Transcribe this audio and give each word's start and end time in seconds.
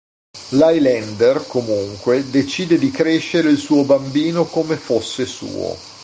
L'Highlander, 0.53 1.43
comunque, 1.45 2.27
decide 2.27 2.79
di 2.79 2.89
crescere 2.89 3.51
il 3.51 3.59
suo 3.59 3.83
bambino 3.85 4.45
come 4.45 4.75
fosse 4.75 5.27
suo. 5.27 5.77